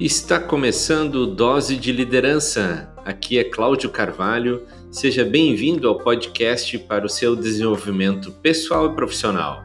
Está 0.00 0.40
começando 0.40 1.26
Dose 1.26 1.76
de 1.76 1.92
Liderança. 1.92 2.90
Aqui 3.04 3.38
é 3.38 3.44
Cláudio 3.44 3.90
Carvalho. 3.90 4.66
Seja 4.90 5.26
bem-vindo 5.26 5.86
ao 5.86 5.98
podcast 5.98 6.78
para 6.78 7.04
o 7.04 7.08
seu 7.08 7.36
desenvolvimento 7.36 8.32
pessoal 8.32 8.90
e 8.90 8.94
profissional. 8.94 9.62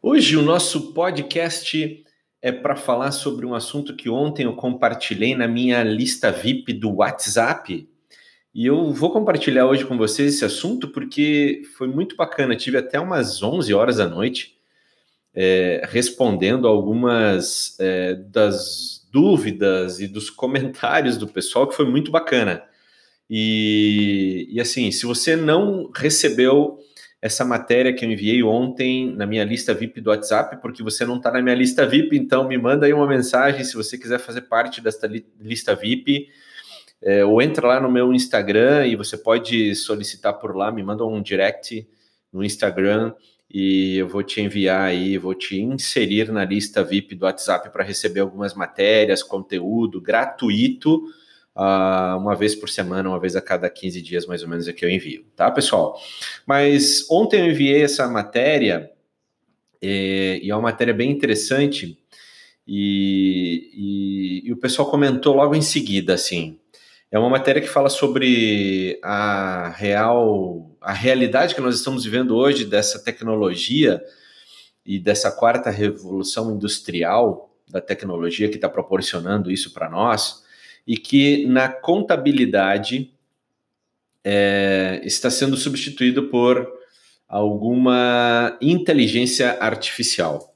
Hoje 0.00 0.36
o 0.36 0.42
nosso 0.42 0.92
podcast 0.92 2.04
é 2.40 2.52
para 2.52 2.76
falar 2.76 3.10
sobre 3.10 3.44
um 3.44 3.56
assunto 3.56 3.96
que 3.96 4.08
ontem 4.08 4.44
eu 4.44 4.54
compartilhei 4.54 5.34
na 5.34 5.48
minha 5.48 5.82
lista 5.82 6.30
VIP 6.30 6.74
do 6.74 6.98
WhatsApp 6.98 7.88
e 8.56 8.64
eu 8.64 8.90
vou 8.90 9.10
compartilhar 9.10 9.66
hoje 9.66 9.84
com 9.84 9.98
vocês 9.98 10.34
esse 10.34 10.42
assunto 10.42 10.88
porque 10.88 11.60
foi 11.76 11.86
muito 11.86 12.16
bacana. 12.16 12.56
Tive 12.56 12.78
até 12.78 12.98
umas 12.98 13.42
11 13.42 13.74
horas 13.74 13.96
da 13.98 14.08
noite 14.08 14.56
é, 15.34 15.82
respondendo 15.90 16.66
algumas 16.66 17.78
é, 17.78 18.14
das 18.14 19.06
dúvidas 19.12 20.00
e 20.00 20.08
dos 20.08 20.30
comentários 20.30 21.18
do 21.18 21.28
pessoal, 21.28 21.68
que 21.68 21.76
foi 21.76 21.84
muito 21.84 22.10
bacana. 22.10 22.62
E, 23.28 24.48
e 24.50 24.58
assim, 24.58 24.90
se 24.90 25.04
você 25.04 25.36
não 25.36 25.90
recebeu 25.94 26.78
essa 27.20 27.44
matéria 27.44 27.92
que 27.92 28.06
eu 28.06 28.10
enviei 28.10 28.42
ontem 28.42 29.14
na 29.14 29.26
minha 29.26 29.44
lista 29.44 29.74
VIP 29.74 30.00
do 30.00 30.08
WhatsApp, 30.08 30.62
porque 30.62 30.82
você 30.82 31.04
não 31.04 31.18
está 31.18 31.30
na 31.30 31.42
minha 31.42 31.54
lista 31.54 31.86
VIP, 31.86 32.16
então 32.16 32.48
me 32.48 32.56
manda 32.56 32.86
aí 32.86 32.94
uma 32.94 33.06
mensagem 33.06 33.62
se 33.64 33.74
você 33.74 33.98
quiser 33.98 34.18
fazer 34.18 34.42
parte 34.42 34.80
desta 34.80 35.06
li 35.06 35.26
lista 35.38 35.74
VIP 35.74 36.30
é, 37.02 37.24
ou 37.24 37.40
entra 37.42 37.66
lá 37.66 37.80
no 37.80 37.90
meu 37.90 38.12
Instagram 38.12 38.86
e 38.86 38.96
você 38.96 39.16
pode 39.16 39.74
solicitar 39.74 40.34
por 40.34 40.56
lá, 40.56 40.72
me 40.72 40.82
manda 40.82 41.04
um 41.04 41.20
direct 41.20 41.86
no 42.32 42.44
Instagram 42.44 43.14
e 43.52 43.96
eu 43.98 44.08
vou 44.08 44.22
te 44.22 44.40
enviar 44.40 44.82
aí, 44.82 45.16
vou 45.18 45.34
te 45.34 45.60
inserir 45.60 46.32
na 46.32 46.44
lista 46.44 46.82
VIP 46.82 47.14
do 47.14 47.24
WhatsApp 47.24 47.70
para 47.70 47.84
receber 47.84 48.20
algumas 48.20 48.54
matérias, 48.54 49.22
conteúdo 49.22 50.00
gratuito, 50.00 50.96
uh, 51.54 52.18
uma 52.18 52.34
vez 52.34 52.54
por 52.54 52.68
semana, 52.68 53.08
uma 53.08 53.20
vez 53.20 53.36
a 53.36 53.40
cada 53.40 53.70
15 53.70 54.02
dias 54.02 54.26
mais 54.26 54.42
ou 54.42 54.48
menos 54.48 54.66
é 54.66 54.72
que 54.72 54.84
eu 54.84 54.90
envio, 54.90 55.24
tá, 55.36 55.50
pessoal? 55.50 55.98
Mas 56.44 57.08
ontem 57.10 57.40
eu 57.40 57.50
enviei 57.50 57.82
essa 57.82 58.08
matéria 58.08 58.90
é, 59.80 60.40
e 60.42 60.50
é 60.50 60.54
uma 60.54 60.62
matéria 60.62 60.92
bem 60.92 61.10
interessante 61.10 61.96
e, 62.66 64.42
e, 64.42 64.48
e 64.48 64.52
o 64.52 64.56
pessoal 64.56 64.90
comentou 64.90 65.36
logo 65.36 65.54
em 65.54 65.62
seguida, 65.62 66.14
assim, 66.14 66.58
é 67.10 67.18
uma 67.18 67.30
matéria 67.30 67.62
que 67.62 67.68
fala 67.68 67.88
sobre 67.88 68.98
a 69.02 69.68
real, 69.76 70.76
a 70.80 70.92
realidade 70.92 71.54
que 71.54 71.60
nós 71.60 71.76
estamos 71.76 72.04
vivendo 72.04 72.36
hoje 72.36 72.64
dessa 72.64 73.02
tecnologia 73.02 74.02
e 74.84 74.98
dessa 74.98 75.30
quarta 75.30 75.70
revolução 75.70 76.54
industrial 76.54 77.54
da 77.68 77.80
tecnologia 77.80 78.48
que 78.48 78.56
está 78.56 78.68
proporcionando 78.68 79.50
isso 79.50 79.72
para 79.72 79.88
nós 79.88 80.44
e 80.86 80.96
que 80.96 81.46
na 81.46 81.68
contabilidade 81.68 83.12
é, 84.24 85.00
está 85.04 85.30
sendo 85.30 85.56
substituído 85.56 86.28
por 86.28 86.68
alguma 87.28 88.56
inteligência 88.60 89.56
artificial. 89.60 90.54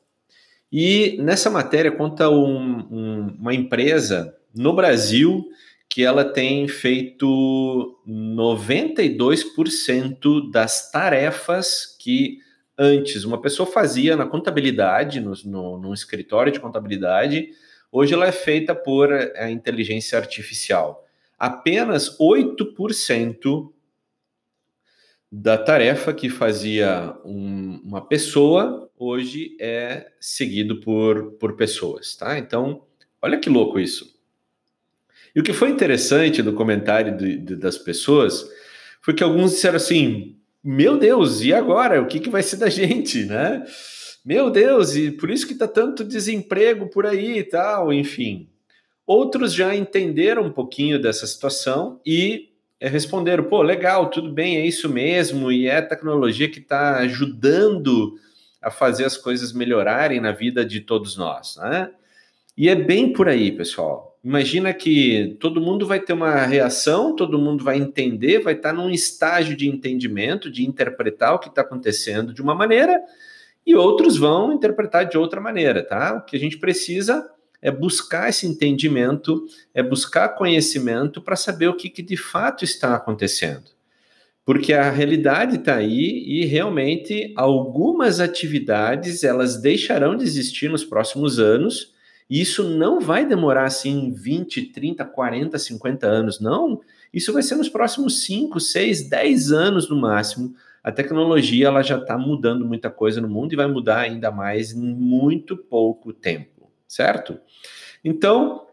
E 0.73 1.17
nessa 1.21 1.51
matéria 1.51 1.91
conta 1.91 2.29
um, 2.29 2.79
um, 2.91 3.37
uma 3.41 3.55
empresa 3.55 4.37
no 4.55 4.73
Brasil 4.73 5.49
que 5.91 6.03
ela 6.05 6.25
tem 6.25 6.67
feito 6.69 8.01
92% 8.09 10.51
das 10.53 10.93
tarefas 10.93 11.97
que 11.99 12.39
antes 12.79 13.25
uma 13.25 13.43
pessoa 13.43 13.69
fazia 13.71 14.17
na 14.17 14.25
contabilidade, 14.25 15.21
no, 15.21 15.33
no, 15.45 15.79
no 15.79 15.93
escritório 15.93 16.53
de 16.53 16.61
contabilidade, 16.61 17.49
hoje 17.91 18.15
ela 18.15 18.25
é 18.25 18.31
feita 18.31 18.73
por 18.73 19.13
a 19.13 19.51
inteligência 19.51 20.17
artificial. 20.17 21.05
Apenas 21.37 22.17
8% 22.19 23.73
da 25.31 25.59
tarefa 25.59 26.15
que 26.15 26.31
fazia 26.31 27.17
um, 27.25 27.81
uma 27.85 28.07
pessoa 28.07 28.89
hoje 28.97 29.57
é 29.61 30.13
seguido 30.21 30.81
por, 30.81 31.33
por 31.33 31.57
pessoas, 31.57 32.15
tá? 32.15 32.39
Então, 32.39 32.87
olha 33.21 33.41
que 33.41 33.51
louco 33.51 33.81
isso. 33.81 34.20
E 35.35 35.41
o 35.41 35.43
que 35.43 35.53
foi 35.53 35.71
interessante 35.71 36.43
no 36.43 36.53
comentário 36.53 37.17
de, 37.17 37.37
de, 37.37 37.57
das 37.57 37.79
pessoas 37.79 38.49
foi 39.01 39.15
que 39.15 39.23
alguns 39.23 39.53
disseram 39.53 39.77
assim: 39.77 40.37
Meu 40.63 40.99
Deus, 40.99 41.43
e 41.43 41.53
agora? 41.53 42.03
O 42.03 42.07
que, 42.07 42.21
que 42.21 42.31
vai 42.31 42.43
ser 42.43 42.57
da 42.57 42.69
gente, 42.71 43.25
né? 43.25 43.65
Meu 44.25 44.51
Deus, 44.51 44.95
e 44.97 45.11
por 45.11 45.31
isso 45.31 45.47
que 45.47 45.55
está 45.55 45.67
tanto 45.67 46.05
desemprego 46.05 46.89
por 46.91 47.07
aí 47.07 47.39
e 47.39 47.45
tal, 47.45 47.93
enfim. 47.93 48.49
Outros 49.07 49.55
já 49.55 49.75
entenderam 49.75 50.45
um 50.45 50.53
pouquinho 50.53 51.01
dessa 51.01 51.27
situação 51.27 52.01
e 52.05 52.51
é, 52.81 52.89
responderam: 52.89 53.45
pô, 53.45 53.63
legal, 53.63 54.11
tudo 54.11 54.33
bem, 54.33 54.57
é 54.57 54.67
isso 54.67 54.89
mesmo, 54.89 55.51
e 55.51 55.69
é 55.69 55.81
tecnologia 55.81 56.51
que 56.51 56.59
está 56.59 56.99
ajudando 56.99 58.19
a 58.61 58.71
fazer 58.71 59.05
as 59.05 59.17
coisas 59.17 59.53
melhorarem 59.55 60.21
na 60.21 60.33
vida 60.33 60.65
de 60.65 60.81
todos 60.81 61.17
nós, 61.17 61.57
né? 61.57 61.91
E 62.59 62.69
é 62.69 62.75
bem 62.75 63.13
por 63.13 63.29
aí, 63.29 63.53
pessoal 63.53 64.10
imagina 64.23 64.73
que 64.73 65.37
todo 65.41 65.61
mundo 65.61 65.87
vai 65.87 66.01
ter 66.01 66.13
uma 66.13 66.45
reação, 66.45 67.17
todo 67.17 67.39
mundo 67.39 67.65
vai 67.65 67.79
entender, 67.79 68.41
vai 68.41 68.55
estar 68.55 68.73
num 68.73 68.91
estágio 68.91 69.57
de 69.57 69.69
entendimento, 69.69 70.51
de 70.51 70.65
interpretar 70.65 71.35
o 71.35 71.39
que 71.39 71.49
está 71.49 71.63
acontecendo 71.63 72.33
de 72.33 72.43
uma 72.43 72.55
maneira, 72.55 73.01
e 73.67 73.75
outros 73.75 74.17
vão 74.17 74.53
interpretar 74.53 75.07
de 75.07 75.17
outra 75.17 75.41
maneira, 75.41 75.85
tá? 75.85 76.15
O 76.15 76.25
que 76.25 76.37
a 76.37 76.41
gente 76.41 76.59
precisa 76.59 77.29
é 77.63 77.71
buscar 77.71 78.29
esse 78.29 78.47
entendimento, 78.47 79.45
é 79.75 79.83
buscar 79.83 80.31
conhecimento 80.31 81.21
para 81.21 81.37
saber 81.37 81.69
o 81.69 81.77
que, 81.77 81.91
que 81.91 82.03
de 82.03 82.17
fato 82.17 82.65
está 82.65 82.95
acontecendo. 82.95 83.71
Porque 84.45 84.73
a 84.73 84.91
realidade 84.91 85.57
está 85.57 85.77
aí 85.77 86.25
e 86.27 86.47
realmente 86.47 87.33
algumas 87.37 88.19
atividades 88.19 89.23
elas 89.23 89.61
deixarão 89.61 90.17
de 90.17 90.25
existir 90.25 90.71
nos 90.71 90.85
próximos 90.85 91.39
anos 91.39 91.93
e 92.31 92.41
isso 92.41 92.63
não 92.63 93.01
vai 93.01 93.27
demorar 93.27 93.65
assim 93.65 94.13
20, 94.13 94.67
30, 94.67 95.05
40, 95.05 95.59
50 95.59 96.07
anos, 96.07 96.41
não. 96.41 96.81
Isso 97.13 97.33
vai 97.33 97.43
ser 97.43 97.57
nos 97.57 97.69
próximos 97.69 98.23
5, 98.25 98.61
6, 98.61 99.09
10 99.09 99.51
anos 99.51 99.91
no 99.91 99.97
máximo. 99.97 100.55
A 100.83 100.93
tecnologia 100.93 101.67
ela 101.67 101.83
já 101.83 101.99
está 101.99 102.17
mudando 102.17 102.65
muita 102.65 102.89
coisa 102.89 103.21
no 103.21 103.29
mundo 103.29 103.53
e 103.53 103.57
vai 103.57 103.67
mudar 103.67 103.99
ainda 103.99 104.31
mais 104.31 104.73
em 104.73 104.95
muito 104.95 105.57
pouco 105.57 106.13
tempo, 106.13 106.71
certo? 106.87 107.37
Então, 108.05 108.69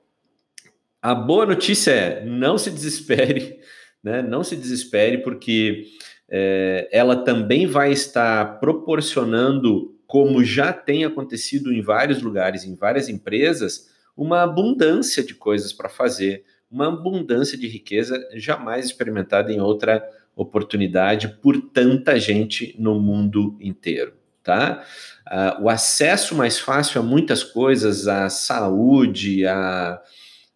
a 1.02 1.16
boa 1.16 1.48
notícia 1.48 1.92
é 1.92 2.26
não 2.26 2.60
se 2.60 2.70
desespere, 2.70 3.60
né? 4.04 4.22
Não 4.22 4.44
se 4.44 4.56
desespere, 4.56 5.18
porque 5.18 5.88
é, 6.30 6.88
ela 6.92 7.16
também 7.16 7.66
vai 7.66 7.92
estar 7.92 8.60
proporcionando 8.60 9.97
como 10.08 10.44
já 10.44 10.72
tem 10.72 11.04
acontecido 11.04 11.72
em 11.72 11.82
vários 11.82 12.22
lugares, 12.22 12.64
em 12.64 12.76
várias 12.76 13.10
empresas, 13.10 13.90
uma 14.16 14.42
abundância 14.42 15.22
de 15.22 15.36
coisas 15.36 15.74
para 15.74 15.90
fazer, 15.90 16.46
uma 16.72 16.88
abundância 16.88 17.58
de 17.58 17.68
riqueza 17.68 18.18
jamais 18.34 18.86
experimentada 18.86 19.52
em 19.52 19.60
outra 19.60 20.04
oportunidade 20.36 21.28
por 21.42 21.60
tanta 21.72 22.20
gente 22.20 22.76
no 22.80 23.00
mundo 23.00 23.58
inteiro, 23.60 24.14
tá? 24.44 24.84
Uh, 25.28 25.64
o 25.64 25.70
acesso 25.70 26.36
mais 26.36 26.58
fácil 26.58 27.02
a 27.02 27.04
muitas 27.04 27.44
coisas, 27.44 28.08
a 28.08 28.30
saúde, 28.30 29.46
a, 29.46 30.00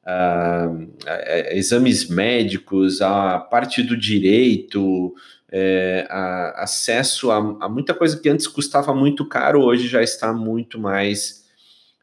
a, 0.05 0.65
a 1.07 1.53
exames 1.53 2.07
médicos, 2.07 3.01
a 3.01 3.39
parte 3.39 3.83
do 3.83 3.97
direito, 3.97 5.13
é, 5.51 6.07
a, 6.09 6.63
acesso 6.63 7.29
a, 7.29 7.37
a, 7.37 7.69
muita 7.69 7.93
coisa 7.93 8.17
que 8.17 8.29
antes 8.29 8.47
custava 8.47 8.93
muito 8.95 9.25
caro, 9.27 9.61
hoje 9.61 9.87
já 9.87 10.01
está 10.01 10.31
muito 10.31 10.79
mais 10.79 11.45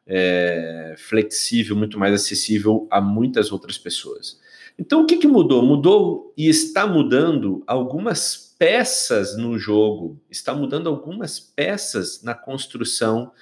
é, 0.06 0.94
flexível, 0.98 1.74
muito 1.74 1.98
mais 1.98 2.14
acessível 2.14 2.86
a 2.90 3.00
muitas 3.00 3.50
outras 3.50 3.78
pessoas. 3.78 4.38
Então, 4.78 5.02
o 5.02 5.06
que, 5.06 5.16
que 5.16 5.26
mudou? 5.26 5.62
Mudou 5.62 6.32
e 6.36 6.48
está 6.48 6.86
mudando 6.86 7.64
algumas 7.66 8.54
peças 8.58 9.36
no 9.36 9.58
jogo, 9.58 10.20
está 10.30 10.54
mudando 10.54 10.88
algumas 10.88 11.40
peças 11.40 12.22
na 12.22 12.34
construção 12.34 13.32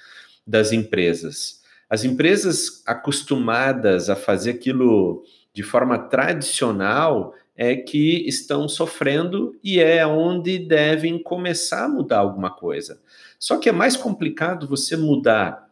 das 0.45 0.71
empresas. 0.71 1.61
As 1.89 2.03
empresas 2.03 2.81
acostumadas 2.85 4.09
a 4.09 4.15
fazer 4.15 4.51
aquilo 4.51 5.23
de 5.53 5.63
forma 5.63 5.97
tradicional, 5.97 7.33
é 7.57 7.75
que 7.75 8.23
estão 8.27 8.69
sofrendo 8.69 9.57
e 9.63 9.79
é 9.79 10.05
onde 10.05 10.59
devem 10.59 11.17
começar 11.17 11.85
a 11.85 11.89
mudar 11.89 12.19
alguma 12.19 12.51
coisa. 12.51 13.01
Só 13.39 13.57
que 13.57 13.67
é 13.67 13.71
mais 13.71 13.97
complicado 13.97 14.67
você 14.67 14.95
mudar 14.95 15.67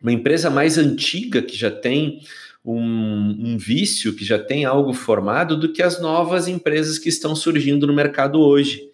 uma 0.00 0.12
empresa 0.12 0.48
mais 0.48 0.78
antiga 0.78 1.42
que 1.42 1.56
já 1.56 1.70
tem 1.70 2.20
um, 2.64 3.52
um, 3.52 3.58
vício, 3.58 4.14
que 4.14 4.24
já 4.24 4.38
tem 4.38 4.64
algo 4.64 4.92
formado, 4.92 5.58
do 5.58 5.72
que 5.72 5.82
as 5.82 6.00
novas 6.00 6.46
empresas 6.46 6.98
que 6.98 7.08
estão 7.08 7.34
surgindo 7.34 7.86
no 7.86 7.92
mercado 7.92 8.40
hoje. 8.40 8.88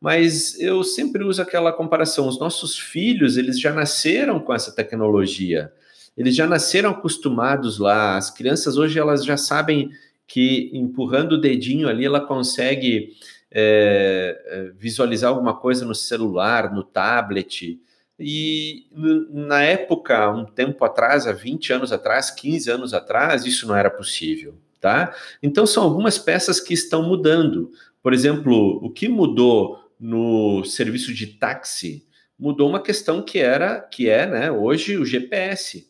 mas 0.00 0.60
eu 0.60 0.84
sempre 0.84 1.24
uso 1.24 1.40
aquela 1.40 1.72
comparação. 1.72 2.28
Os 2.28 2.38
nossos 2.38 2.78
filhos, 2.78 3.38
eles 3.38 3.58
já 3.58 3.72
nasceram 3.72 4.38
com 4.38 4.52
essa 4.52 4.70
tecnologia. 4.70 5.72
Eles 6.16 6.36
já 6.36 6.46
nasceram 6.46 6.90
acostumados 6.90 7.78
lá. 7.78 8.16
As 8.16 8.30
crianças 8.30 8.76
hoje 8.76 8.98
elas 8.98 9.24
já 9.24 9.38
sabem 9.38 9.90
que 10.26 10.70
empurrando 10.72 11.32
o 11.32 11.40
dedinho 11.40 11.88
ali 11.88 12.04
ela 12.04 12.20
consegue 12.20 13.10
é, 13.50 14.72
visualizar 14.76 15.30
alguma 15.30 15.54
coisa 15.54 15.84
no 15.84 15.94
celular, 15.94 16.72
no 16.74 16.82
tablet. 16.82 17.80
E 18.18 18.86
na 19.30 19.62
época, 19.62 20.30
um 20.30 20.44
tempo 20.44 20.84
atrás, 20.84 21.26
há 21.26 21.32
20 21.32 21.72
anos 21.72 21.92
atrás, 21.92 22.30
15 22.30 22.70
anos 22.70 22.94
atrás, 22.94 23.44
isso 23.44 23.66
não 23.66 23.76
era 23.76 23.90
possível, 23.90 24.54
tá? 24.80 25.14
Então 25.42 25.66
são 25.66 25.84
algumas 25.84 26.18
peças 26.18 26.60
que 26.60 26.74
estão 26.74 27.02
mudando. 27.02 27.70
Por 28.02 28.12
exemplo, 28.12 28.78
o 28.84 28.90
que 28.90 29.08
mudou 29.08 29.78
no 29.98 30.64
serviço 30.64 31.14
de 31.14 31.26
táxi 31.26 32.06
mudou 32.38 32.68
uma 32.68 32.82
questão 32.82 33.22
que 33.22 33.38
era, 33.38 33.80
que 33.80 34.08
é, 34.08 34.26
né, 34.26 34.50
hoje 34.50 34.96
o 34.98 35.04
GPS, 35.04 35.88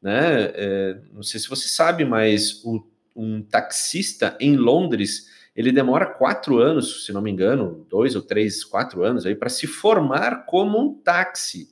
né? 0.00 0.50
É, 0.54 0.98
não 1.12 1.22
sei 1.22 1.38
se 1.38 1.48
você 1.48 1.68
sabe, 1.68 2.04
mas 2.04 2.62
o, 2.64 2.84
um 3.14 3.42
taxista 3.42 4.36
em 4.40 4.56
Londres 4.56 5.26
ele 5.54 5.70
demora 5.70 6.06
quatro 6.06 6.58
anos, 6.58 7.04
se 7.04 7.12
não 7.12 7.20
me 7.20 7.30
engano, 7.30 7.86
dois 7.88 8.16
ou 8.16 8.22
três, 8.22 8.64
quatro 8.64 9.04
anos 9.04 9.26
aí 9.26 9.34
para 9.34 9.50
se 9.50 9.66
formar 9.66 10.46
como 10.46 10.78
um 10.78 10.94
táxi. 10.94 11.68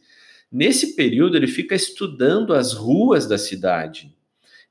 Nesse 0.52 0.94
período 0.94 1.37
ele 1.37 1.46
fica 1.46 1.75
estudando 1.75 2.52
as 2.52 2.75
ruas 2.75 3.26
da 3.26 3.38
cidade. 3.38 4.14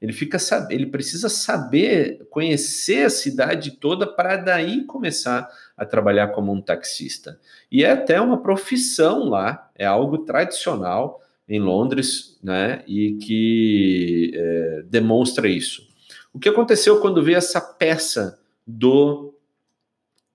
Ele 0.01 0.13
fica 0.13 0.37
ele 0.69 0.85
precisa 0.85 1.27
saber 1.27 2.25
conhecer 2.29 3.05
a 3.05 3.09
cidade 3.09 3.71
toda 3.71 4.07
para 4.07 4.37
daí 4.37 4.85
começar 4.85 5.49
a 5.75 5.85
trabalhar 5.85 6.29
como 6.29 6.53
um 6.53 6.61
taxista. 6.61 7.39
E 7.71 7.83
é 7.83 7.91
até 7.91 8.21
uma 8.21 8.41
profissão 8.41 9.25
lá, 9.25 9.69
é 9.75 9.85
algo 9.85 10.19
tradicional 10.19 11.21
em 11.47 11.59
Londres, 11.59 12.37
né? 12.41 12.83
E 12.87 13.13
que 13.15 14.31
é, 14.35 14.83
demonstra 14.87 15.49
isso. 15.49 15.88
O 16.33 16.39
que 16.39 16.49
aconteceu 16.49 16.99
quando 16.99 17.23
veio 17.23 17.37
essa 17.37 17.59
peça 17.59 18.39
do 18.65 19.33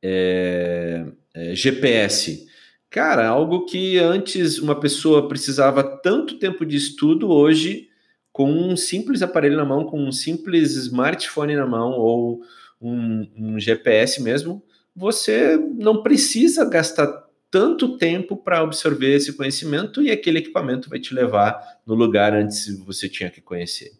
é, 0.02 1.06
é, 1.32 1.54
GPS. 1.54 2.46
Cara, 2.90 3.26
algo 3.26 3.64
que 3.64 3.98
antes 3.98 4.58
uma 4.58 4.78
pessoa 4.78 5.26
precisava 5.26 5.82
tanto 5.82 6.38
tempo 6.38 6.66
de 6.66 6.76
estudo, 6.76 7.30
hoje, 7.30 7.88
com 8.30 8.50
um 8.50 8.76
simples 8.76 9.22
aparelho 9.22 9.56
na 9.56 9.64
mão, 9.64 9.84
com 9.84 9.98
um 9.98 10.12
simples 10.12 10.76
smartphone 10.76 11.56
na 11.56 11.66
mão 11.66 11.92
ou 11.92 12.42
um, 12.80 13.28
um 13.36 13.58
GPS 13.58 14.22
mesmo, 14.22 14.62
você 14.94 15.56
não 15.56 16.02
precisa 16.02 16.64
gastar 16.64 17.24
tanto 17.50 17.96
tempo 17.96 18.36
para 18.36 18.60
absorver 18.60 19.14
esse 19.14 19.32
conhecimento 19.32 20.02
e 20.02 20.10
aquele 20.10 20.40
equipamento 20.40 20.90
vai 20.90 20.98
te 20.98 21.14
levar 21.14 21.80
no 21.86 21.94
lugar 21.94 22.34
antes 22.34 22.78
você 22.80 23.08
tinha 23.08 23.30
que 23.30 23.40
conhecer. 23.40 23.92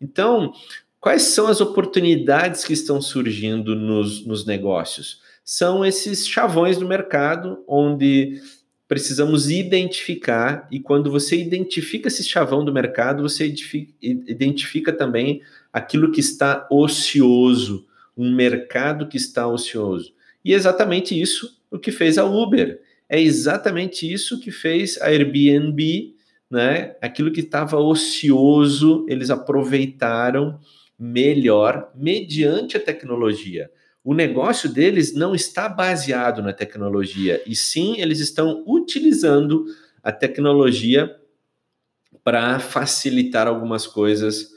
Então, 0.00 0.52
Quais 1.00 1.22
são 1.22 1.46
as 1.46 1.60
oportunidades 1.60 2.64
que 2.64 2.72
estão 2.72 3.00
surgindo 3.00 3.76
nos, 3.76 4.26
nos 4.26 4.44
negócios? 4.44 5.20
São 5.44 5.84
esses 5.84 6.26
chavões 6.26 6.76
do 6.76 6.88
mercado 6.88 7.62
onde 7.68 8.40
precisamos 8.88 9.50
identificar, 9.50 10.66
e 10.72 10.80
quando 10.80 11.10
você 11.10 11.36
identifica 11.36 12.08
esse 12.08 12.24
chavão 12.24 12.64
do 12.64 12.72
mercado, 12.72 13.22
você 13.22 13.54
identifica 14.00 14.92
também 14.92 15.42
aquilo 15.70 16.10
que 16.10 16.20
está 16.20 16.66
ocioso, 16.70 17.86
um 18.16 18.34
mercado 18.34 19.06
que 19.06 19.18
está 19.18 19.46
ocioso. 19.46 20.14
E 20.42 20.54
é 20.54 20.56
exatamente 20.56 21.18
isso 21.18 21.60
o 21.70 21.78
que 21.78 21.92
fez 21.92 22.16
a 22.16 22.24
Uber. 22.24 22.80
É 23.08 23.20
exatamente 23.20 24.10
isso 24.10 24.40
que 24.40 24.50
fez 24.50 25.00
a 25.00 25.08
Airbnb, 25.08 26.14
né? 26.50 26.96
Aquilo 27.02 27.30
que 27.30 27.40
estava 27.40 27.78
ocioso, 27.78 29.04
eles 29.06 29.28
aproveitaram 29.28 30.58
melhor 30.98 31.92
mediante 31.94 32.76
a 32.76 32.80
tecnologia. 32.80 33.70
O 34.02 34.14
negócio 34.14 34.72
deles 34.72 35.14
não 35.14 35.34
está 35.34 35.68
baseado 35.68 36.42
na 36.42 36.52
tecnologia, 36.52 37.42
e 37.46 37.54
sim 37.54 38.00
eles 38.00 38.20
estão 38.20 38.64
utilizando 38.66 39.66
a 40.02 40.10
tecnologia 40.10 41.14
para 42.24 42.58
facilitar 42.58 43.46
algumas 43.46 43.86
coisas 43.86 44.50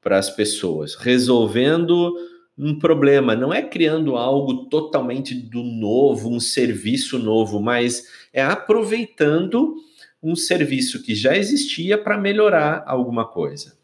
para 0.00 0.18
as 0.18 0.30
pessoas, 0.30 0.94
resolvendo 0.94 2.14
um 2.56 2.78
problema, 2.78 3.36
não 3.36 3.52
é 3.52 3.62
criando 3.62 4.16
algo 4.16 4.66
totalmente 4.66 5.34
do 5.34 5.62
novo, 5.62 6.28
um 6.28 6.40
serviço 6.40 7.18
novo, 7.18 7.60
mas 7.60 8.04
é 8.32 8.42
aproveitando 8.42 9.76
um 10.20 10.34
serviço 10.34 11.02
que 11.02 11.14
já 11.14 11.36
existia 11.36 11.96
para 11.96 12.18
melhorar 12.18 12.82
alguma 12.86 13.24
coisa. 13.24 13.77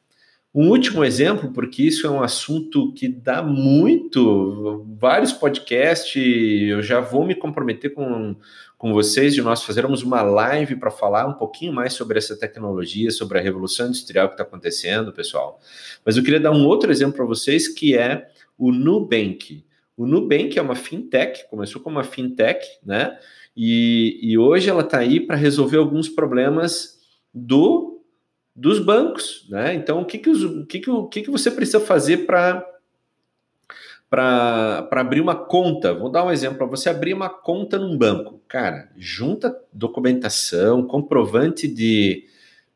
Um 0.54 0.70
último 0.70 1.04
exemplo, 1.04 1.50
porque 1.52 1.82
isso 1.82 2.06
é 2.06 2.10
um 2.10 2.22
assunto 2.22 2.92
que 2.92 3.08
dá 3.08 3.42
muito, 3.42 4.86
vários 5.00 5.32
podcasts, 5.32 6.14
eu 6.14 6.80
já 6.80 7.00
vou 7.00 7.26
me 7.26 7.34
comprometer 7.34 7.92
com, 7.92 8.36
com 8.78 8.92
vocês 8.92 9.34
de 9.34 9.42
nós 9.42 9.64
fazermos 9.64 10.04
uma 10.04 10.22
live 10.22 10.76
para 10.76 10.92
falar 10.92 11.26
um 11.26 11.32
pouquinho 11.32 11.72
mais 11.72 11.94
sobre 11.94 12.18
essa 12.18 12.38
tecnologia, 12.38 13.10
sobre 13.10 13.36
a 13.36 13.42
revolução 13.42 13.88
industrial 13.88 14.28
que 14.28 14.34
está 14.34 14.44
acontecendo, 14.44 15.12
pessoal. 15.12 15.58
Mas 16.04 16.16
eu 16.16 16.22
queria 16.22 16.38
dar 16.38 16.52
um 16.52 16.64
outro 16.64 16.92
exemplo 16.92 17.16
para 17.16 17.24
vocês, 17.24 17.66
que 17.66 17.96
é 17.96 18.28
o 18.56 18.70
Nubank. 18.70 19.64
O 19.96 20.06
Nubank 20.06 20.56
é 20.56 20.62
uma 20.62 20.76
fintech, 20.76 21.48
começou 21.50 21.82
como 21.82 21.96
uma 21.96 22.04
fintech, 22.04 22.64
né? 22.84 23.18
E, 23.56 24.20
e 24.22 24.38
hoje 24.38 24.70
ela 24.70 24.82
está 24.82 24.98
aí 24.98 25.18
para 25.18 25.34
resolver 25.34 25.78
alguns 25.78 26.08
problemas 26.08 27.00
do 27.32 27.93
dos 28.54 28.78
bancos, 28.78 29.46
né? 29.48 29.74
Então, 29.74 30.00
o 30.00 30.04
que 30.04 30.18
que, 30.18 30.30
os, 30.30 30.42
o, 30.42 30.66
que, 30.66 30.80
que, 30.80 30.90
o 30.90 31.06
que, 31.06 31.22
que 31.22 31.30
você 31.30 31.50
precisa 31.50 31.80
fazer 31.80 32.18
para 32.18 32.70
para 34.08 34.86
abrir 34.92 35.20
uma 35.20 35.34
conta? 35.34 35.92
Vou 35.92 36.08
dar 36.08 36.24
um 36.24 36.30
exemplo 36.30 36.58
para 36.58 36.66
você 36.66 36.88
abrir 36.88 37.12
uma 37.12 37.28
conta 37.28 37.76
num 37.76 37.98
banco. 37.98 38.40
Cara, 38.46 38.88
junta 38.96 39.56
documentação, 39.72 40.86
comprovante 40.86 41.66
de, 41.66 42.24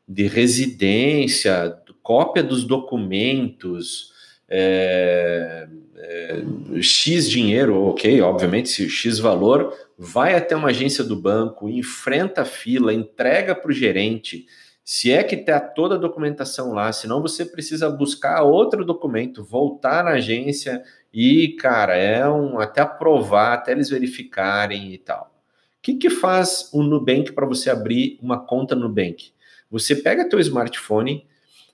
de 0.05 0.27
residência, 0.27 1.79
cópia 2.09 2.43
dos 2.43 2.63
documentos, 2.63 4.11
é, 4.49 5.67
é, 5.95 6.41
X 6.81 7.29
dinheiro, 7.29 7.83
ok, 7.83 8.19
obviamente, 8.21 8.67
se 8.67 8.89
X 8.89 9.19
valor, 9.19 9.73
vai 9.95 10.35
até 10.35 10.55
uma 10.55 10.69
agência 10.69 11.03
do 11.03 11.15
banco, 11.15 11.69
enfrenta 11.69 12.41
a 12.41 12.45
fila, 12.45 12.91
entrega 12.91 13.53
para 13.53 13.69
o 13.69 13.73
gerente 13.73 14.47
se 14.91 15.11
é 15.11 15.23
que 15.23 15.35
está 15.35 15.59
toda 15.59 15.93
a 15.93 15.97
documentação 15.99 16.73
lá, 16.73 16.91
senão 16.91 17.21
você 17.21 17.45
precisa 17.45 17.91
buscar 17.91 18.41
outro 18.41 18.83
documento, 18.83 19.43
voltar 19.43 20.03
na 20.03 20.13
agência 20.13 20.81
e, 21.13 21.49
cara, 21.59 21.95
é 21.95 22.27
um 22.27 22.59
até 22.59 22.81
aprovar, 22.81 23.53
até 23.53 23.71
eles 23.71 23.91
verificarem 23.91 24.91
e 24.91 24.97
tal. 24.97 25.31
O 25.77 25.81
que, 25.83 25.93
que 25.93 26.09
faz 26.09 26.71
o 26.73 26.81
Nubank 26.81 27.33
para 27.33 27.45
você 27.45 27.69
abrir 27.69 28.17
uma 28.19 28.43
conta 28.43 28.75
Nubank? 28.75 29.31
Você 29.69 29.95
pega 29.95 30.27
teu 30.27 30.39
smartphone, 30.39 31.27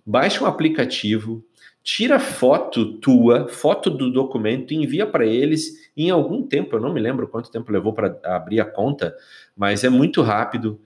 baixa 0.05 0.43
um 0.43 0.47
aplicativo, 0.47 1.41
tira 1.81 2.19
foto 2.19 2.97
tua, 2.99 3.47
foto 3.47 3.89
do 3.89 4.11
documento 4.11 4.73
envia 4.73 5.07
para 5.07 5.25
eles 5.25 5.89
em 5.95 6.09
algum 6.09 6.45
tempo, 6.45 6.75
eu 6.75 6.81
não 6.81 6.93
me 6.93 6.99
lembro 6.99 7.29
quanto 7.29 7.49
tempo 7.49 7.71
levou 7.71 7.93
para 7.93 8.19
abrir 8.25 8.59
a 8.59 8.65
conta, 8.65 9.15
mas 9.55 9.85
é 9.85 9.89
muito 9.89 10.21
rápido 10.21 10.81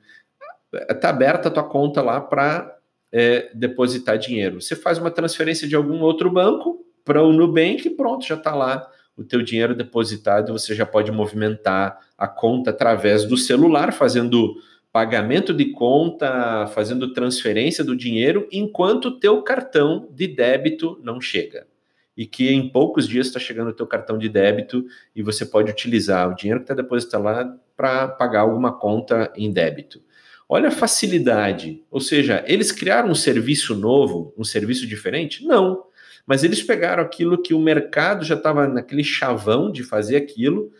está 0.74 1.10
aberta 1.10 1.48
a 1.48 1.52
tua 1.52 1.64
conta 1.64 2.02
lá 2.02 2.22
para 2.22 2.78
é, 3.12 3.50
depositar 3.54 4.18
dinheiro. 4.18 4.62
Você 4.62 4.76
faz 4.76 4.98
uma 4.98 5.12
transferência 5.12 5.68
de 5.68 5.76
algum 5.76 6.02
outro 6.02 6.32
banco 6.32 6.86
para 7.04 7.24
o 7.24 7.34
Nubank 7.34 7.90
pronto, 7.92 8.26
já 8.26 8.36
está 8.36 8.54
lá 8.54 8.88
o 9.18 9.24
teu 9.24 9.42
dinheiro 9.42 9.76
depositado, 9.76 10.54
você 10.54 10.74
já 10.74 10.86
pode 10.86 11.12
movimentar 11.12 12.00
a 12.18 12.28
conta 12.28 12.70
através 12.70 13.26
do 13.26 13.36
celular, 13.36 13.92
fazendo 13.92 14.56
pagamento 14.92 15.54
de 15.54 15.66
conta, 15.72 16.68
fazendo 16.68 17.14
transferência 17.14 17.84
do 17.84 17.96
dinheiro, 17.96 18.48
enquanto 18.52 19.06
o 19.06 19.20
teu 19.20 19.42
cartão 19.44 20.08
de 20.12 20.28
débito 20.28 21.00
não 21.04 21.20
chega. 21.20 21.68
E 22.16 22.26
que 22.26 22.50
em 22.50 22.70
poucos 22.70 23.08
dias 23.08 23.28
está 23.28 23.40
chegando 23.40 23.70
o 23.70 23.74
teu 23.74 23.86
cartão 23.86 24.18
de 24.18 24.30
débito 24.30 24.86
e 25.16 25.22
você 25.22 25.46
pode 25.46 25.72
utilizar 25.72 26.30
o 26.30 26.36
dinheiro 26.36 26.62
que 26.62 26.66
está 26.66 26.74
depositado 26.74 27.24
lá 27.24 27.58
para 27.76 28.08
pagar 28.08 28.42
alguma 28.42 28.78
conta 28.78 29.32
em 29.36 29.52
débito. 29.52 30.02
Olha 30.52 30.70
a 30.70 30.72
facilidade. 30.72 31.84
Ou 31.92 32.00
seja, 32.00 32.44
eles 32.48 32.72
criaram 32.72 33.10
um 33.10 33.16
serviço 33.16 33.76
novo, 33.76 34.34
um 34.36 34.44
serviço 34.44 34.88
diferente? 34.88 35.46
Não. 35.46 35.84
Mas 36.26 36.44
eles 36.44 36.64
pegaram 36.64 37.04
aquilo 37.04 37.42
que 37.42 37.54
o 37.54 37.60
mercado 37.60 38.26
já 38.26 38.36
estava 38.36 38.68
naquele 38.68 39.04
chavão 39.04 39.72
de 39.72 39.84
fazer 39.84 40.16
aquilo, 40.16 40.72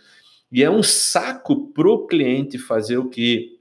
e 0.52 0.64
é 0.64 0.70
um 0.70 0.82
saco 0.82 1.72
para 1.72 1.88
o 1.88 2.08
cliente 2.08 2.58
fazer 2.58 2.98
o 2.98 3.08
que 3.08 3.60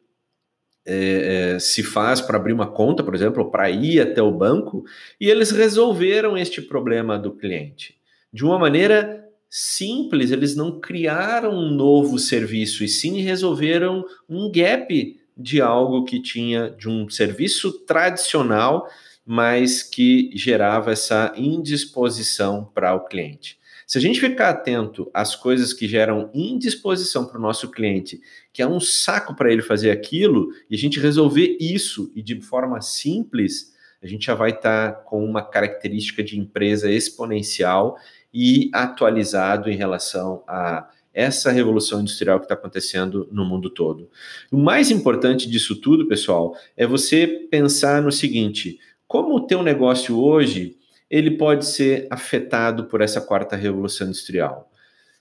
é, 0.86 1.54
é, 1.54 1.58
se 1.58 1.82
faz 1.82 2.20
para 2.22 2.38
abrir 2.38 2.54
uma 2.54 2.66
conta, 2.66 3.04
por 3.04 3.14
exemplo, 3.14 3.50
para 3.50 3.68
ir 3.68 4.00
até 4.00 4.22
o 4.22 4.32
banco, 4.32 4.84
e 5.20 5.28
eles 5.28 5.50
resolveram 5.50 6.36
este 6.36 6.62
problema 6.62 7.18
do 7.18 7.32
cliente 7.32 7.98
de 8.32 8.44
uma 8.44 8.58
maneira 8.58 9.24
simples, 9.50 10.30
eles 10.30 10.54
não 10.54 10.78
criaram 10.78 11.52
um 11.52 11.70
novo 11.70 12.18
serviço, 12.18 12.84
e 12.84 12.88
sim 12.88 13.20
resolveram 13.20 14.04
um 14.28 14.50
gap 14.50 15.18
de 15.38 15.60
algo 15.60 16.04
que 16.04 16.20
tinha 16.20 16.68
de 16.70 16.88
um 16.88 17.08
serviço 17.08 17.72
tradicional, 17.84 18.88
mas 19.24 19.82
que 19.82 20.30
gerava 20.34 20.90
essa 20.90 21.32
indisposição 21.36 22.64
para 22.74 22.94
o 22.94 23.04
cliente. 23.04 23.58
Se 23.86 23.96
a 23.96 24.00
gente 24.00 24.20
ficar 24.20 24.50
atento 24.50 25.10
às 25.14 25.34
coisas 25.34 25.72
que 25.72 25.88
geram 25.88 26.30
indisposição 26.34 27.24
para 27.24 27.38
o 27.38 27.40
nosso 27.40 27.70
cliente, 27.70 28.20
que 28.52 28.60
é 28.60 28.66
um 28.66 28.80
saco 28.80 29.34
para 29.34 29.50
ele 29.50 29.62
fazer 29.62 29.90
aquilo, 29.90 30.48
e 30.68 30.74
a 30.74 30.78
gente 30.78 31.00
resolver 31.00 31.56
isso 31.58 32.12
e 32.14 32.22
de 32.22 32.38
forma 32.40 32.82
simples, 32.82 33.72
a 34.02 34.06
gente 34.06 34.26
já 34.26 34.34
vai 34.34 34.50
estar 34.50 34.92
tá 34.92 35.00
com 35.00 35.24
uma 35.24 35.42
característica 35.42 36.22
de 36.22 36.38
empresa 36.38 36.90
exponencial 36.90 37.96
e 38.32 38.70
atualizado 38.74 39.70
em 39.70 39.76
relação 39.76 40.42
a 40.46 40.88
essa 41.12 41.50
revolução 41.50 42.00
industrial 42.00 42.38
que 42.38 42.44
está 42.44 42.54
acontecendo 42.54 43.28
no 43.32 43.44
mundo 43.44 43.70
todo. 43.70 44.08
O 44.50 44.56
mais 44.56 44.90
importante 44.90 45.48
disso 45.48 45.80
tudo, 45.80 46.06
pessoal, 46.06 46.56
é 46.76 46.86
você 46.86 47.26
pensar 47.50 48.02
no 48.02 48.12
seguinte: 48.12 48.78
como 49.06 49.34
o 49.34 49.46
teu 49.46 49.62
negócio 49.62 50.18
hoje 50.18 50.76
ele 51.10 51.32
pode 51.32 51.66
ser 51.66 52.06
afetado 52.10 52.84
por 52.84 53.00
essa 53.00 53.20
quarta 53.20 53.56
revolução 53.56 54.06
industrial? 54.06 54.70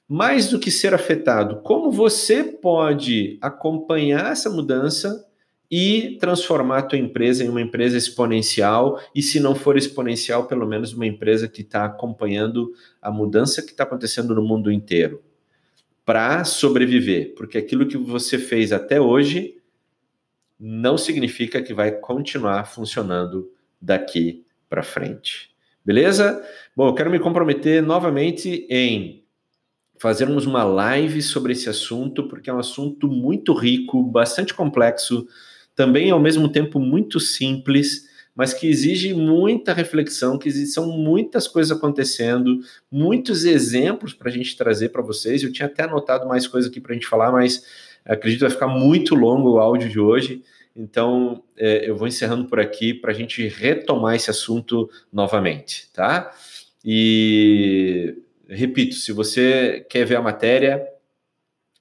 Mais 0.08 0.48
do 0.50 0.60
que 0.60 0.72
ser 0.72 0.94
afetado, 0.94 1.62
como 1.62 1.92
você 1.92 2.44
pode 2.44 3.38
acompanhar 3.42 4.32
essa 4.32 4.50
mudança 4.50 5.26
e 5.70 6.18
transformar 6.20 6.78
a 6.78 6.82
tua 6.82 6.98
empresa 6.98 7.44
em 7.44 7.50
uma 7.50 7.62
empresa 7.62 7.98
exponencial 7.98 9.02
e 9.14 9.22
se 9.22 9.38
não 9.40 9.54
for 9.54 9.78
exponencial, 9.78 10.48
pelo 10.48 10.66
menos 10.66 10.94
uma 10.94 11.06
empresa 11.06 11.48
que 11.48 11.62
está 11.62 11.84
acompanhando 11.84 12.72
a 13.02 13.12
mudança 13.12 13.62
que 13.62 13.72
está 13.72 13.84
acontecendo 13.84 14.34
no 14.34 14.42
mundo 14.42 14.72
inteiro 14.72 15.22
para 16.08 16.46
sobreviver, 16.46 17.34
porque 17.36 17.58
aquilo 17.58 17.86
que 17.86 17.98
você 17.98 18.40
fez 18.40 18.72
até 18.72 19.00
hoje 19.02 19.58
não 20.58 20.98
significa 20.98 21.62
que 21.62 21.74
vai 21.74 21.92
continuar 21.92 22.64
funcionando 22.64 23.52
daqui 23.82 24.46
para 24.70 24.82
frente. 24.82 25.52
Beleza? 25.84 26.42
Bom, 26.74 26.88
eu 26.88 26.94
quero 26.94 27.12
me 27.12 27.20
comprometer 27.20 27.84
novamente 27.84 28.66
em 28.70 29.22
fazermos 30.00 30.46
uma 30.46 30.64
live 30.64 31.22
sobre 31.22 31.52
esse 31.52 31.68
assunto, 31.68 32.26
porque 32.30 32.50
é 32.50 32.54
um 32.54 32.60
assunto 32.60 33.10
muito 33.10 33.54
rico, 33.54 34.02
bastante 34.02 34.54
complexo, 34.54 35.28
também 35.76 36.10
ao 36.10 36.22
mesmo 36.22 36.48
tempo 36.48 36.80
muito 36.80 37.20
simples, 37.20 38.08
mas 38.38 38.54
que 38.54 38.68
exige 38.68 39.16
muita 39.16 39.74
reflexão, 39.74 40.38
que 40.38 40.52
são 40.68 40.92
muitas 40.92 41.48
coisas 41.48 41.76
acontecendo, 41.76 42.60
muitos 42.90 43.44
exemplos 43.46 44.14
para 44.14 44.30
a 44.30 44.32
gente 44.32 44.56
trazer 44.56 44.90
para 44.90 45.02
vocês. 45.02 45.42
Eu 45.42 45.52
tinha 45.52 45.66
até 45.66 45.86
anotado 45.86 46.28
mais 46.28 46.46
coisas 46.46 46.70
aqui 46.70 46.80
para 46.80 46.92
a 46.92 46.94
gente 46.94 47.08
falar, 47.08 47.32
mas 47.32 47.66
acredito 48.06 48.42
que 48.42 48.46
vai 48.46 48.54
ficar 48.54 48.68
muito 48.68 49.16
longo 49.16 49.54
o 49.54 49.58
áudio 49.58 49.90
de 49.90 50.00
hoje. 50.00 50.44
Então, 50.76 51.44
é, 51.58 51.90
eu 51.90 51.98
vou 51.98 52.08
encerrando 52.08 52.46
por 52.46 52.60
aqui 52.60 52.94
para 52.94 53.10
a 53.10 53.14
gente 53.16 53.48
retomar 53.48 54.14
esse 54.14 54.30
assunto 54.30 54.88
novamente, 55.12 55.90
tá? 55.92 56.32
E 56.86 58.20
repito, 58.48 58.94
se 58.94 59.12
você 59.12 59.84
quer 59.90 60.06
ver 60.06 60.18
a 60.18 60.22
matéria, 60.22 60.88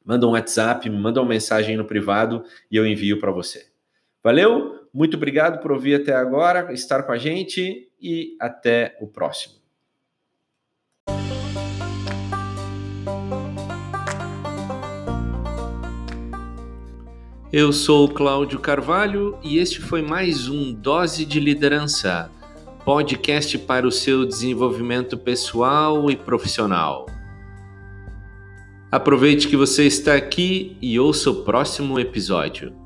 manda 0.02 0.26
um 0.26 0.30
WhatsApp, 0.30 0.88
manda 0.88 1.20
uma 1.20 1.28
mensagem 1.28 1.76
no 1.76 1.84
privado 1.84 2.44
e 2.70 2.76
eu 2.76 2.86
envio 2.86 3.20
para 3.20 3.30
você. 3.30 3.66
Valeu? 4.24 4.75
Muito 4.96 5.18
obrigado 5.18 5.60
por 5.60 5.72
ouvir 5.72 6.00
até 6.00 6.14
agora, 6.14 6.72
estar 6.72 7.02
com 7.02 7.12
a 7.12 7.18
gente 7.18 7.86
e 8.00 8.34
até 8.40 8.96
o 8.98 9.06
próximo. 9.06 9.56
Eu 17.52 17.74
sou 17.74 18.08
Cláudio 18.08 18.58
Carvalho 18.58 19.38
e 19.42 19.58
este 19.58 19.82
foi 19.82 20.00
mais 20.00 20.48
um 20.48 20.72
Dose 20.72 21.26
de 21.26 21.40
Liderança, 21.40 22.30
podcast 22.82 23.58
para 23.58 23.86
o 23.86 23.92
seu 23.92 24.24
desenvolvimento 24.24 25.18
pessoal 25.18 26.10
e 26.10 26.16
profissional. 26.16 27.04
Aproveite 28.90 29.46
que 29.46 29.58
você 29.58 29.84
está 29.84 30.14
aqui 30.14 30.78
e 30.80 30.98
ouça 30.98 31.30
o 31.30 31.44
próximo 31.44 32.00
episódio. 32.00 32.85